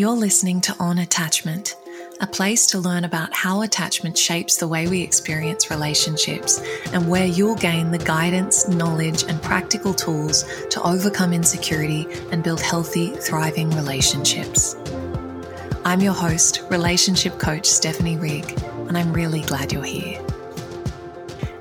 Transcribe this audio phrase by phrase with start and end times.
[0.00, 1.76] You're listening to On Attachment,
[2.22, 6.58] a place to learn about how attachment shapes the way we experience relationships
[6.94, 12.62] and where you'll gain the guidance, knowledge, and practical tools to overcome insecurity and build
[12.62, 14.74] healthy, thriving relationships.
[15.84, 18.58] I'm your host, relationship coach Stephanie Rigg,
[18.88, 20.24] and I'm really glad you're here.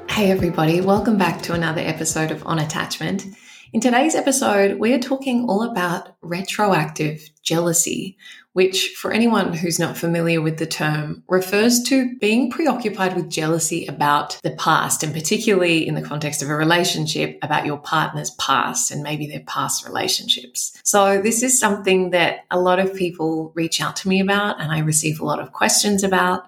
[0.07, 3.25] Hey, everybody, welcome back to another episode of On Attachment.
[3.71, 8.17] In today's episode, we're talking all about retroactive jealousy,
[8.53, 13.85] which, for anyone who's not familiar with the term, refers to being preoccupied with jealousy
[13.85, 18.89] about the past, and particularly in the context of a relationship, about your partner's past
[18.89, 20.75] and maybe their past relationships.
[20.83, 24.71] So, this is something that a lot of people reach out to me about, and
[24.71, 26.45] I receive a lot of questions about.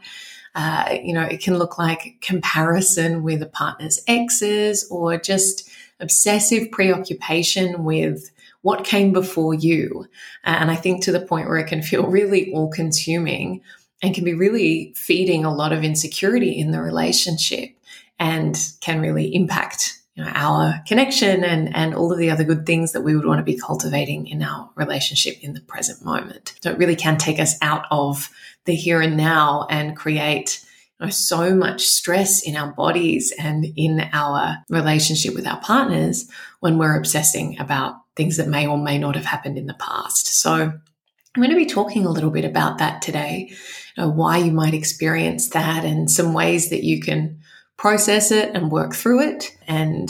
[0.55, 5.70] Uh, you know, it can look like comparison with a partner's exes or just
[6.01, 10.07] obsessive preoccupation with what came before you.
[10.43, 13.61] And I think to the point where it can feel really all consuming
[14.01, 17.69] and can be really feeding a lot of insecurity in the relationship
[18.19, 22.65] and can really impact you know, our connection and, and all of the other good
[22.65, 26.53] things that we would want to be cultivating in our relationship in the present moment.
[26.61, 28.29] So it really can take us out of
[28.65, 30.63] the here and now and create
[31.09, 36.97] so much stress in our bodies and in our relationship with our partners when we're
[36.97, 40.27] obsessing about things that may or may not have happened in the past.
[40.27, 40.81] So I'm
[41.35, 44.73] going to be talking a little bit about that today, you know, why you might
[44.73, 47.39] experience that and some ways that you can
[47.77, 49.57] process it and work through it.
[49.67, 50.09] And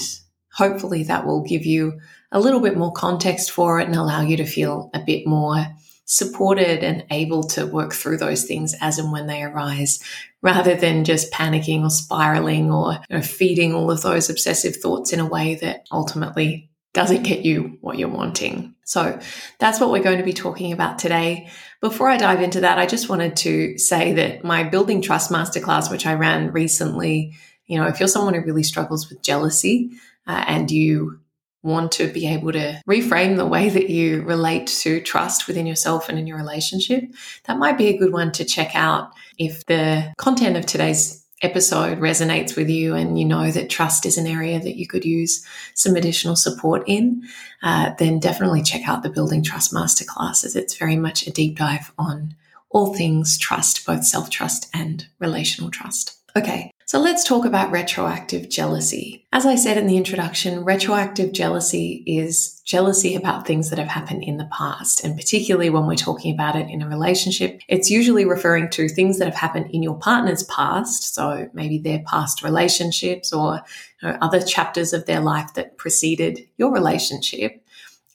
[0.52, 2.00] hopefully that will give you
[2.32, 5.66] a little bit more context for it and allow you to feel a bit more
[6.06, 10.04] supported and able to work through those things as and when they arise
[10.42, 15.14] rather than just panicking or spiraling or you know, feeding all of those obsessive thoughts
[15.14, 18.76] in a way that ultimately doesn't get you what you're wanting.
[18.84, 19.18] So
[19.60, 21.50] that's what we're going to be talking about today.
[21.80, 25.90] Before I dive into that, I just wanted to say that my building trust masterclass,
[25.90, 27.36] which I ran recently,
[27.66, 29.92] you know, if you're someone who really struggles with jealousy
[30.28, 31.22] uh, and you
[31.64, 36.10] want to be able to reframe the way that you relate to trust within yourself
[36.10, 37.04] and in your relationship,
[37.46, 42.00] that might be a good one to check out if the content of today's episode
[42.00, 45.46] resonates with you and you know that trust is an area that you could use
[45.74, 47.24] some additional support in,
[47.64, 51.58] uh, then definitely check out the Building Trust Masterclass as it's very much a deep
[51.58, 52.36] dive on
[52.70, 56.18] all things trust, both self trust and relational trust.
[56.38, 59.26] Okay, so let's talk about retroactive jealousy.
[59.32, 64.26] As I said in the introduction, retroactive jealousy is jealousy about things that have happened
[64.26, 65.02] in the past.
[65.02, 69.20] And particularly when we're talking about it in a relationship, it's usually referring to things
[69.20, 71.16] that have happened in your partner's past.
[71.16, 73.62] So maybe their past relationships or
[74.02, 77.64] you know, other chapters of their life that preceded your relationship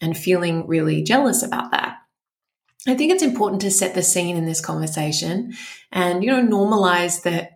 [0.02, 1.96] and feeling really jealous about that.
[2.86, 5.54] I think it's important to set the scene in this conversation
[5.90, 7.55] and, you know, normalize that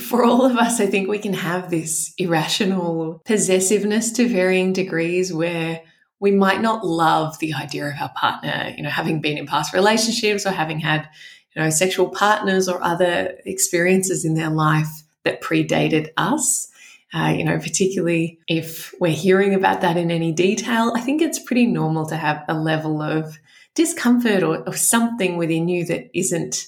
[0.00, 5.32] for all of us, I think we can have this irrational possessiveness to varying degrees
[5.32, 5.82] where
[6.18, 9.74] we might not love the idea of our partner, you know, having been in past
[9.74, 11.08] relationships or having had,
[11.54, 14.88] you know, sexual partners or other experiences in their life
[15.24, 16.68] that predated us.
[17.14, 21.38] Uh, you know, particularly if we're hearing about that in any detail, I think it's
[21.38, 23.38] pretty normal to have a level of
[23.74, 26.66] discomfort or, or something within you that isn't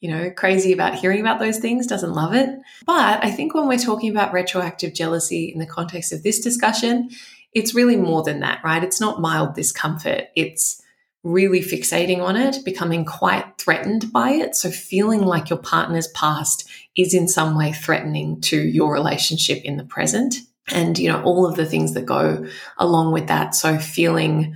[0.00, 2.48] you know, crazy about hearing about those things, doesn't love it.
[2.86, 7.10] But I think when we're talking about retroactive jealousy in the context of this discussion,
[7.52, 8.84] it's really more than that, right?
[8.84, 10.28] It's not mild discomfort.
[10.36, 10.82] It's
[11.24, 14.54] really fixating on it, becoming quite threatened by it.
[14.54, 19.76] So feeling like your partner's past is in some way threatening to your relationship in
[19.76, 20.36] the present.
[20.70, 23.54] And, you know, all of the things that go along with that.
[23.54, 24.54] So feeling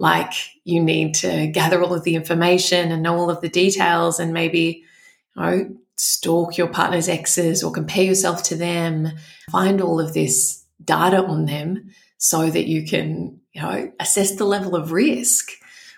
[0.00, 0.32] like
[0.64, 4.32] you need to gather all of the information and know all of the details and
[4.32, 4.82] maybe
[5.36, 9.10] you know stalk your partner's exes or compare yourself to them.
[9.52, 14.46] Find all of this data on them so that you can you know assess the
[14.46, 15.50] level of risk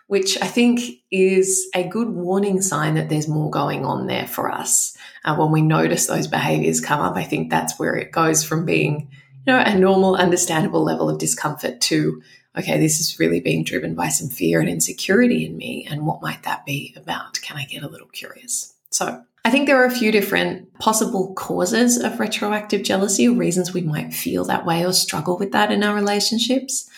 [0.08, 0.80] which i think
[1.12, 4.96] is a good warning sign that there's more going on there for us.
[5.24, 8.64] Uh, when we notice those behaviors come up i think that's where it goes from
[8.64, 9.08] being
[9.46, 12.20] you know a normal understandable level of discomfort to
[12.58, 15.86] okay, this is really being driven by some fear and insecurity in me.
[15.88, 17.40] And what might that be about?
[17.42, 18.74] Can I get a little curious?
[18.90, 23.72] So I think there are a few different possible causes of retroactive jealousy or reasons
[23.72, 26.88] we might feel that way or struggle with that in our relationships.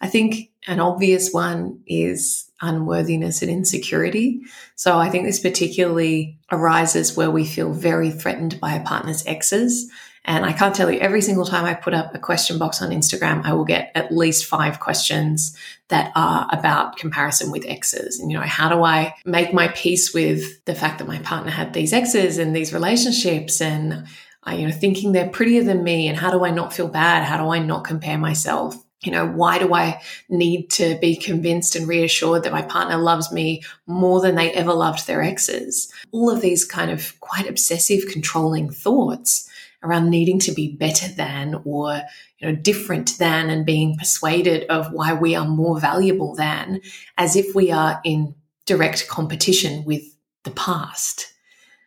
[0.00, 4.42] I think an obvious one is unworthiness and insecurity.
[4.76, 9.90] So I think this particularly arises where we feel very threatened by a partner's exes
[10.24, 12.90] And I can't tell you every single time I put up a question box on
[12.90, 15.56] Instagram, I will get at least five questions
[15.88, 18.20] that are about comparison with exes.
[18.20, 21.50] And, you know, how do I make my peace with the fact that my partner
[21.50, 24.06] had these exes and these relationships and,
[24.50, 26.08] you know, thinking they're prettier than me?
[26.08, 27.24] And how do I not feel bad?
[27.24, 28.76] How do I not compare myself?
[29.02, 33.30] you know, why do I need to be convinced and reassured that my partner loves
[33.30, 35.92] me more than they ever loved their exes?
[36.10, 39.48] All of these kind of quite obsessive, controlling thoughts
[39.82, 42.00] around needing to be better than or,
[42.38, 46.80] you know, different than and being persuaded of why we are more valuable than
[47.16, 48.34] as if we are in
[48.66, 50.02] direct competition with
[50.44, 51.32] the past.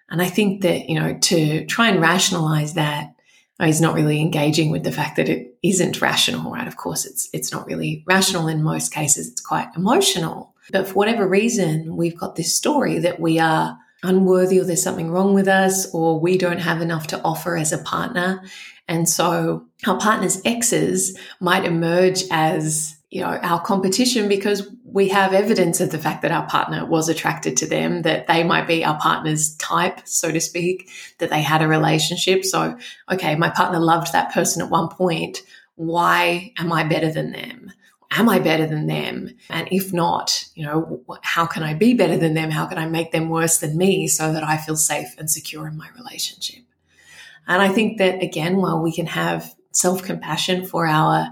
[0.10, 3.14] And I think that, you know, to try and rationalize that
[3.62, 6.68] uh, is not really engaging with the fact that it isn't rational, right?
[6.68, 9.30] Of course, it's it's not really rational in most cases.
[9.30, 10.54] It's quite emotional.
[10.72, 15.12] But for whatever reason, we've got this story that we are unworthy or there's something
[15.12, 18.44] wrong with us or we don't have enough to offer as a partner.
[18.88, 25.34] And so our partner's exes might emerge as you know, our competition because we have
[25.34, 28.86] evidence of the fact that our partner was attracted to them, that they might be
[28.86, 30.90] our partner's type, so to speak,
[31.20, 32.46] that they had a relationship.
[32.46, 32.78] So,
[33.12, 35.44] okay, my partner loved that person at one point.
[35.76, 37.74] Why am I better than them?
[38.12, 39.30] Am I better than them?
[39.50, 42.52] And if not, you know, how can I be better than them?
[42.52, 45.68] How can I make them worse than me so that I feel safe and secure
[45.68, 46.64] in my relationship?
[47.48, 51.30] And I think that again, while we can have self compassion for our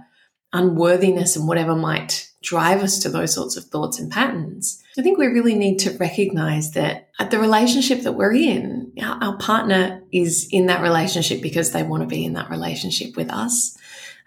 [0.54, 4.82] unworthiness and whatever might drive us to those sorts of thoughts and patterns.
[4.98, 9.38] I think we really need to recognize that at the relationship that we're in, our,
[9.38, 13.78] partner is in that relationship because they want to be in that relationship with us.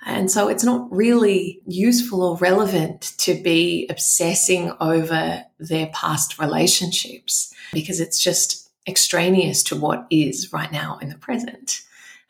[0.04, 7.52] And so it's not really useful or relevant to be obsessing over their past relationships
[7.72, 11.82] because it's just extraneous to what is right now in the present.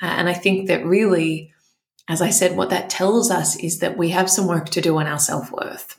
[0.02, 1.52] Uh, and I think that really
[2.08, 4.98] as I said, what that tells us is that we have some work to do
[4.98, 5.98] on our self worth.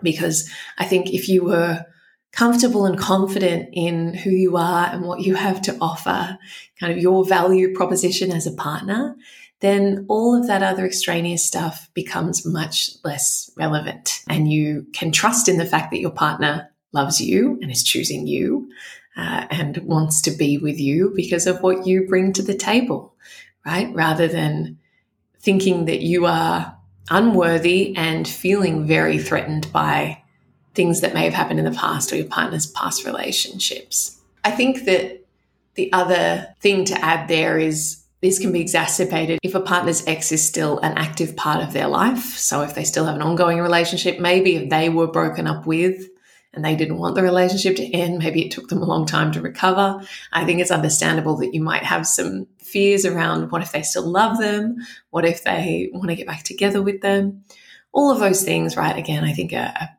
[0.00, 1.84] Because I think if you were
[2.32, 6.38] comfortable and confident in who you are and what you have to offer,
[6.78, 9.16] kind of your value proposition as a partner,
[9.60, 14.20] then all of that other extraneous stuff becomes much less relevant.
[14.28, 18.26] And you can trust in the fact that your partner loves you and is choosing
[18.26, 18.70] you
[19.16, 23.14] uh, and wants to be with you because of what you bring to the table,
[23.66, 23.92] right?
[23.94, 24.78] Rather than
[25.40, 26.76] thinking that you are
[27.10, 30.22] unworthy and feeling very threatened by
[30.74, 34.20] things that may have happened in the past or your partner's past relationships.
[34.44, 35.24] I think that
[35.74, 40.32] the other thing to add there is this can be exacerbated if a partner's ex
[40.32, 42.36] is still an active part of their life.
[42.36, 46.08] So if they still have an ongoing relationship, maybe if they were broken up with
[46.52, 49.30] and they didn't want the relationship to end, maybe it took them a long time
[49.32, 50.00] to recover.
[50.32, 54.06] I think it's understandable that you might have some fears around what if they still
[54.06, 54.78] love them?
[55.10, 57.44] What if they want to get back together with them?
[57.92, 58.96] All of those things, right?
[58.96, 59.90] Again, I think are,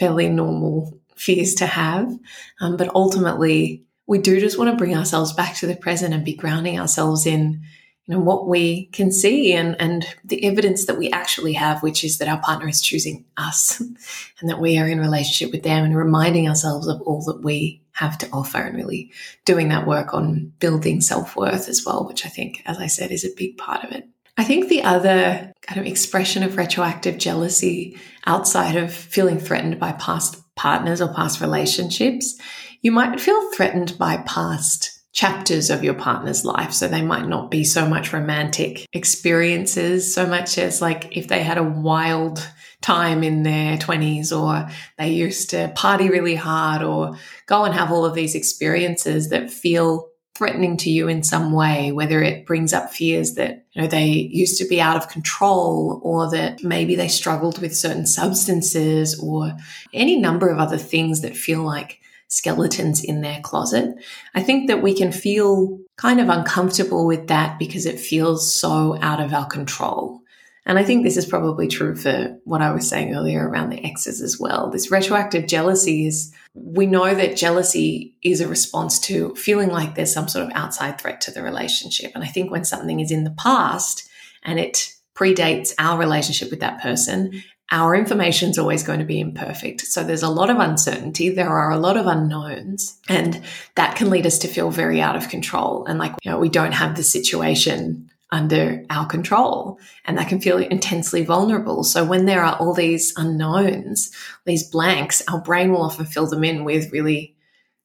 [0.00, 2.18] fairly normal fears to have.
[2.60, 6.24] Um, but ultimately, we do just want to bring ourselves back to the present and
[6.24, 7.62] be grounding ourselves in
[8.06, 12.02] you know what we can see and and the evidence that we actually have which
[12.02, 13.78] is that our partner is choosing us
[14.40, 17.80] and that we are in relationship with them and reminding ourselves of all that we
[17.92, 19.12] have to offer and really
[19.44, 23.24] doing that work on building self-worth as well which i think as i said is
[23.24, 24.08] a big part of it.
[24.36, 29.92] I think the other kind of expression of retroactive jealousy outside of feeling threatened by
[29.92, 32.40] past partners or past relationships
[32.82, 36.72] you might feel threatened by past chapters of your partner's life.
[36.72, 41.42] So they might not be so much romantic experiences, so much as like if they
[41.42, 42.46] had a wild
[42.80, 47.90] time in their 20s or they used to party really hard or go and have
[47.90, 52.72] all of these experiences that feel threatening to you in some way whether it brings
[52.72, 56.94] up fears that you know they used to be out of control or that maybe
[56.96, 59.52] they struggled with certain substances or
[59.92, 61.99] any number of other things that feel like
[62.30, 63.94] skeletons in their closet.
[64.34, 68.96] I think that we can feel kind of uncomfortable with that because it feels so
[69.02, 70.20] out of our control.
[70.64, 73.84] And I think this is probably true for what I was saying earlier around the
[73.84, 74.70] exes as well.
[74.70, 80.12] This retroactive jealousy is, we know that jealousy is a response to feeling like there's
[80.12, 82.12] some sort of outside threat to the relationship.
[82.14, 84.08] And I think when something is in the past
[84.44, 89.20] and it predates our relationship with that person our information is always going to be
[89.20, 89.82] imperfect.
[89.82, 91.28] So there's a lot of uncertainty.
[91.28, 93.42] There are a lot of unknowns and
[93.76, 95.84] that can lead us to feel very out of control.
[95.84, 100.40] And like, you know, we don't have the situation under our control and that can
[100.40, 101.84] feel intensely vulnerable.
[101.84, 104.10] So when there are all these unknowns,
[104.44, 107.36] these blanks, our brain will often fill them in with really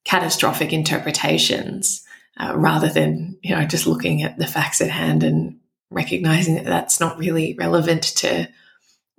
[0.04, 2.04] catastrophic interpretations
[2.38, 5.60] uh, rather than, you know, just looking at the facts at hand and
[5.92, 8.48] recognizing that that's not really relevant to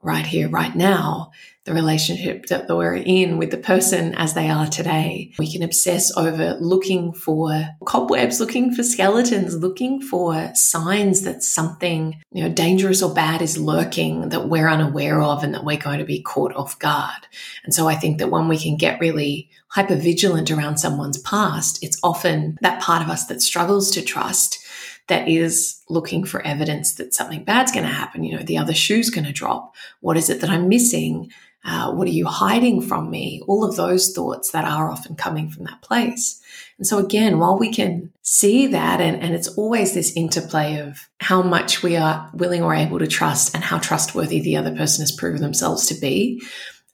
[0.06, 1.32] right here, right now,
[1.64, 5.32] the relationship that we're in with the person as they are today.
[5.36, 12.22] We can obsess over looking for cobwebs, looking for skeletons, looking for signs that something,
[12.30, 15.98] you know, dangerous or bad is lurking that we're unaware of and that we're going
[15.98, 17.26] to be caught off guard.
[17.64, 21.82] And so I think that when we can get really hyper vigilant around someone's past,
[21.82, 24.64] it's often that part of us that struggles to trust
[25.08, 28.24] that is looking for evidence that something bad's going to happen.
[28.24, 29.74] You know, the other shoe's going to drop.
[30.00, 31.30] What is it that I'm missing?
[31.64, 33.42] Uh, what are you hiding from me?
[33.46, 36.40] All of those thoughts that are often coming from that place.
[36.78, 41.08] And so, again, while we can see that, and, and it's always this interplay of
[41.20, 45.02] how much we are willing or able to trust and how trustworthy the other person
[45.02, 46.42] has proven themselves to be.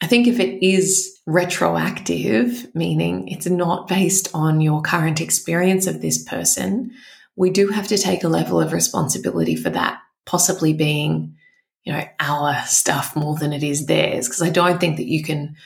[0.01, 6.01] I think if it is retroactive, meaning it's not based on your current experience of
[6.01, 6.93] this person,
[7.37, 11.37] we do have to take a level of responsibility for that possibly being,
[11.85, 14.29] you know, our stuff more than it is theirs.
[14.29, 15.57] Because I don't think that you can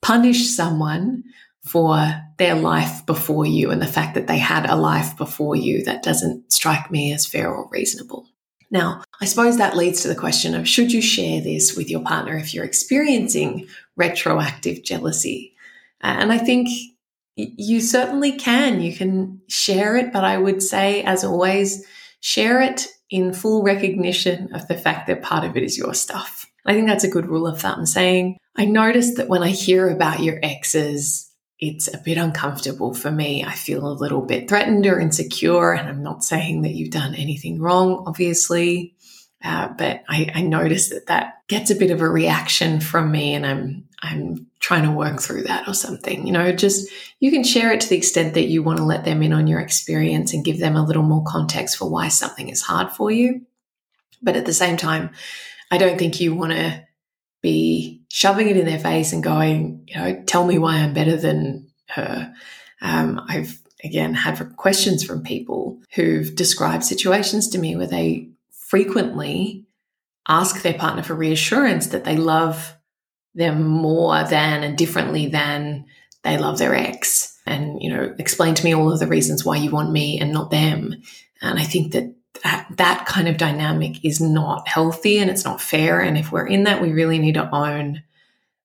[0.00, 1.24] punish someone
[1.64, 1.98] for
[2.38, 5.84] their life before you and the fact that they had a life before you.
[5.84, 8.26] That doesn't strike me as fair or reasonable.
[8.70, 12.02] Now, I suppose that leads to the question of should you share this with your
[12.02, 15.54] partner if you're experiencing retroactive jealousy?
[16.00, 16.68] And I think
[17.38, 18.80] you certainly can.
[18.80, 21.86] You can share it, but I would say, as always,
[22.20, 26.46] share it in full recognition of the fact that part of it is your stuff.
[26.66, 29.88] I think that's a good rule of thumb saying, I noticed that when I hear
[29.88, 31.30] about your exes,
[31.60, 33.44] it's a bit uncomfortable for me.
[33.44, 35.72] I feel a little bit threatened or insecure.
[35.72, 38.96] And I'm not saying that you've done anything wrong, obviously.
[39.42, 43.34] Uh, but I, I notice that that gets a bit of a reaction from me,
[43.34, 46.26] and I'm I'm trying to work through that or something.
[46.26, 49.02] You know, just you can share it to the extent that you want to let
[49.02, 52.50] them in on your experience and give them a little more context for why something
[52.50, 53.46] is hard for you.
[54.20, 55.08] But at the same time,
[55.70, 56.84] I don't think you want to
[57.40, 61.16] be shoving it in their face and going, you know, tell me why I'm better
[61.16, 62.34] than her.
[62.82, 69.64] Um, I've again had questions from people who've described situations to me where they frequently
[70.28, 72.77] ask their partner for reassurance that they love
[73.38, 75.86] them more than and differently than
[76.22, 79.56] they love their ex and you know explain to me all of the reasons why
[79.56, 81.02] you want me and not them.
[81.40, 85.60] And i think that that, that kind of dynamic is not healthy and it's not
[85.60, 86.00] fair.
[86.00, 88.02] And if we're in that we really need to own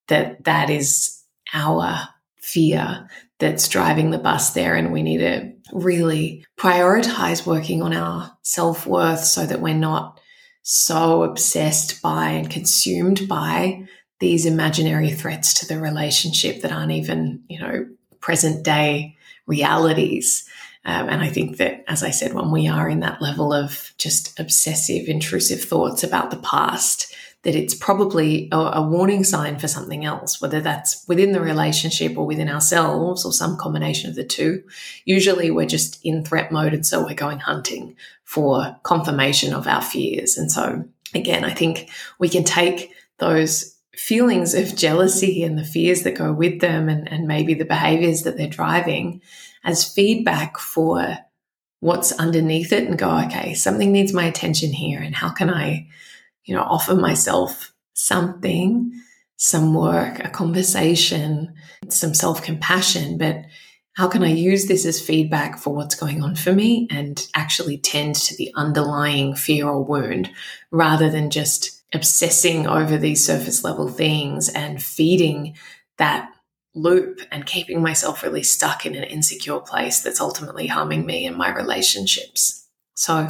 [0.08, 3.08] that that is our fear
[3.40, 4.76] that's driving the bus there.
[4.76, 10.20] And we need to really prioritize working on our self worth so that we're not
[10.62, 13.88] so obsessed by and consumed by
[14.24, 17.86] these imaginary threats to the relationship that aren't even, you know,
[18.22, 20.48] present day realities.
[20.86, 23.92] Um, and I think that, as I said, when we are in that level of
[23.98, 29.68] just obsessive, intrusive thoughts about the past, that it's probably a, a, warning sign for
[29.68, 34.24] something else, whether that's within the relationship or within ourselves or some combination of the
[34.24, 34.64] two.
[35.04, 36.74] Usually we're just in threat mode.
[36.74, 40.38] And so we're going hunting for confirmation of our fears.
[40.38, 41.90] And so, again, I think
[42.20, 47.12] we can take those feelings of jealousy and the fears that go with them and,
[47.12, 49.22] and maybe the behaviors that they're driving
[49.64, 51.18] as feedback for
[51.80, 55.00] what's underneath it and go, okay, something needs my attention here.
[55.00, 55.88] And how can I
[56.46, 58.92] you know, offer myself something,
[59.38, 61.54] some work, a conversation,
[61.90, 63.44] some self compassion, but
[63.94, 67.78] how can I use this as feedback for what's going on for me and actually
[67.78, 70.32] tend to the underlying fear or wound
[70.72, 75.56] rather than just obsessing over these surface level things and feeding
[75.98, 76.30] that
[76.76, 81.38] loop and keeping myself really stuck in an insecure place that's ultimately harming me and
[81.38, 82.68] my relationships.
[82.96, 83.28] So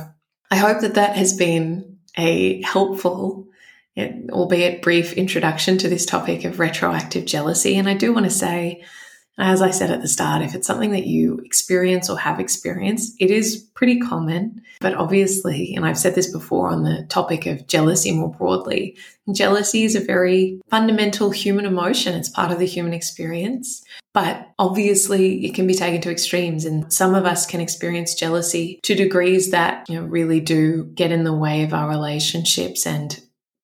[0.50, 3.48] I hope that that has been a helpful,
[3.98, 7.78] albeit brief, introduction to this topic of retroactive jealousy.
[7.78, 8.84] And I do want to say,
[9.38, 13.16] as I said at the start, if it's something that you experience or have experienced,
[13.20, 14.62] it is pretty common.
[14.80, 18.96] But obviously, and I've said this before on the topic of jealousy more broadly,
[19.34, 22.14] jealousy is a very fundamental human emotion.
[22.14, 23.84] It's part of the human experience.
[24.14, 26.66] But obviously, it can be taken to extremes.
[26.66, 31.12] And some of us can experience jealousy to degrees that you know, really do get
[31.12, 33.20] in the way of our relationships and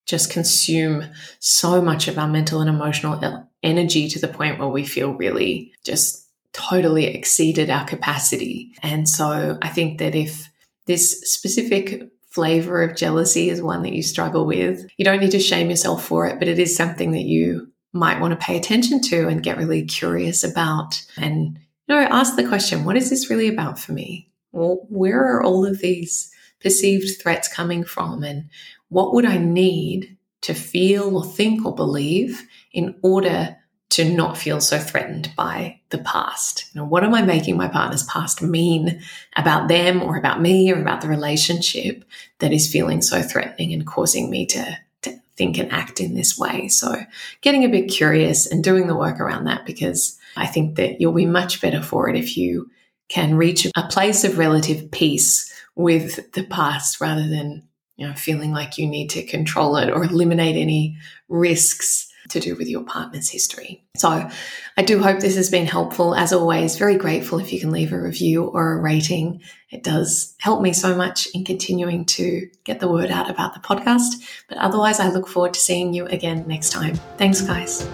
[0.08, 1.04] just consume
[1.40, 3.14] so much of our mental and emotional
[3.64, 8.74] energy to the point where we feel really just totally exceeded our capacity.
[8.82, 10.50] And so I think that if
[10.88, 15.40] this specific flavor of jealousy is one that you struggle with, you don't need to
[15.40, 19.02] shame yourself for it, but it is something that you might want to pay attention
[19.02, 23.32] to and get really curious about and you know ask the question what is this
[23.32, 28.24] really about for me well, where are all of these perceived threats coming from?
[28.24, 28.50] And
[28.90, 33.58] what would I need to feel or think or believe in order
[33.90, 36.66] to not feel so threatened by the past.
[36.74, 39.02] You know, what am I making my partner's past mean
[39.36, 42.06] about them or about me or about the relationship
[42.38, 46.38] that is feeling so threatening and causing me to, to think and act in this
[46.38, 46.68] way?
[46.68, 47.02] So
[47.42, 51.14] getting a bit curious and doing the work around that because I think that you'll
[51.14, 52.70] be much better for it if you
[53.10, 57.68] can reach a place of relative peace with the past rather than
[58.00, 62.56] you know feeling like you need to control it or eliminate any risks to do
[62.56, 63.84] with your partner's history.
[63.98, 64.30] So
[64.78, 66.16] I do hope this has been helpful.
[66.16, 69.42] As always, very grateful if you can leave a review or a rating.
[69.70, 73.60] It does help me so much in continuing to get the word out about the
[73.60, 74.14] podcast.
[74.48, 76.96] But otherwise, I look forward to seeing you again next time.
[77.18, 77.88] Thanks, guys.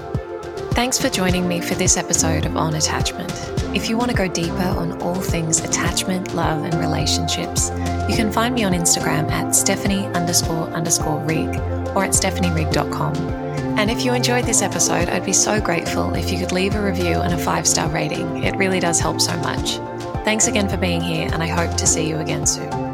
[0.76, 3.32] Thanks for joining me for this episode of On Attachment.
[3.74, 7.70] If you want to go deeper on all things attachment, love, and relationships,
[8.10, 11.48] you can find me on Instagram at Stephanie underscore underscore Rigg
[11.96, 13.16] or at stephanierigg.com.
[13.80, 16.82] And if you enjoyed this episode, I'd be so grateful if you could leave a
[16.84, 18.44] review and a five star rating.
[18.44, 19.78] It really does help so much.
[20.26, 22.85] Thanks again for being here, and I hope to see you again soon.